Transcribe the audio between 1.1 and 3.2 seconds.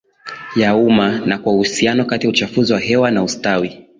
na kwaUhusiano kati ya uchafuzi wa hewa